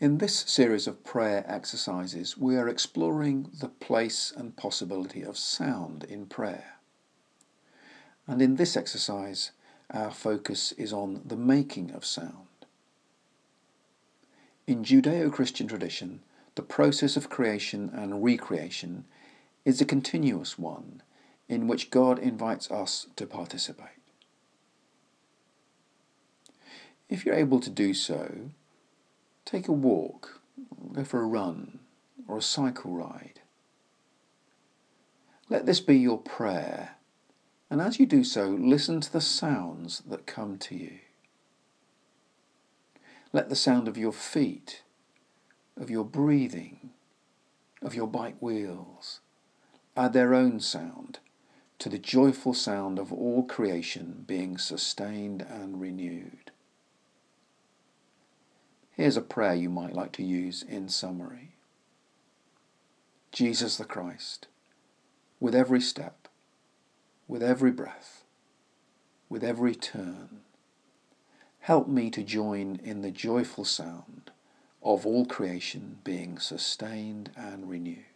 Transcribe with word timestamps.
In 0.00 0.16
this 0.16 0.34
series 0.34 0.86
of 0.86 1.04
prayer 1.04 1.44
exercises, 1.46 2.34
we 2.34 2.56
are 2.56 2.70
exploring 2.70 3.50
the 3.60 3.68
place 3.68 4.32
and 4.34 4.56
possibility 4.56 5.22
of 5.22 5.36
sound 5.36 6.04
in 6.04 6.24
prayer. 6.24 6.76
And 8.26 8.40
in 8.40 8.56
this 8.56 8.78
exercise, 8.78 9.50
our 9.90 10.10
focus 10.10 10.72
is 10.72 10.90
on 10.90 11.20
the 11.26 11.36
making 11.36 11.90
of 11.90 12.06
sound. 12.06 12.48
In 14.66 14.84
Judeo 14.84 15.30
Christian 15.30 15.68
tradition, 15.68 16.20
the 16.54 16.62
process 16.62 17.14
of 17.18 17.28
creation 17.28 17.90
and 17.92 18.24
recreation 18.24 19.04
is 19.66 19.82
a 19.82 19.84
continuous 19.84 20.58
one 20.58 21.02
in 21.46 21.68
which 21.68 21.90
God 21.90 22.18
invites 22.18 22.70
us 22.70 23.06
to 23.16 23.26
participate. 23.26 24.00
If 27.10 27.26
you're 27.26 27.34
able 27.34 27.60
to 27.60 27.68
do 27.68 27.92
so, 27.92 28.50
Take 29.50 29.66
a 29.66 29.72
walk, 29.72 30.40
go 30.92 31.02
for 31.02 31.20
a 31.20 31.26
run, 31.26 31.80
or 32.28 32.38
a 32.38 32.42
cycle 32.42 32.92
ride. 32.92 33.40
Let 35.48 35.66
this 35.66 35.80
be 35.80 35.96
your 35.96 36.18
prayer, 36.18 36.90
and 37.68 37.80
as 37.80 37.98
you 37.98 38.06
do 38.06 38.22
so, 38.22 38.50
listen 38.50 39.00
to 39.00 39.12
the 39.12 39.20
sounds 39.20 40.04
that 40.06 40.24
come 40.24 40.56
to 40.58 40.76
you. 40.76 41.00
Let 43.32 43.48
the 43.48 43.56
sound 43.56 43.88
of 43.88 43.98
your 43.98 44.12
feet, 44.12 44.84
of 45.76 45.90
your 45.90 46.04
breathing, 46.04 46.90
of 47.82 47.92
your 47.92 48.06
bike 48.06 48.36
wheels 48.38 49.18
add 49.96 50.12
their 50.12 50.32
own 50.32 50.60
sound 50.60 51.18
to 51.80 51.88
the 51.88 51.98
joyful 51.98 52.54
sound 52.54 53.00
of 53.00 53.12
all 53.12 53.42
creation 53.42 54.22
being 54.28 54.58
sustained 54.58 55.42
and 55.42 55.80
renewed. 55.80 56.49
Here's 59.00 59.16
a 59.16 59.22
prayer 59.22 59.54
you 59.54 59.70
might 59.70 59.94
like 59.94 60.12
to 60.12 60.22
use 60.22 60.62
in 60.62 60.90
summary. 60.90 61.52
Jesus 63.32 63.78
the 63.78 63.86
Christ, 63.86 64.46
with 65.40 65.54
every 65.54 65.80
step, 65.80 66.28
with 67.26 67.42
every 67.42 67.70
breath, 67.70 68.24
with 69.30 69.42
every 69.42 69.74
turn, 69.74 70.40
help 71.60 71.88
me 71.88 72.10
to 72.10 72.22
join 72.22 72.78
in 72.84 73.00
the 73.00 73.10
joyful 73.10 73.64
sound 73.64 74.32
of 74.82 75.06
all 75.06 75.24
creation 75.24 76.00
being 76.04 76.38
sustained 76.38 77.30
and 77.34 77.70
renewed. 77.70 78.09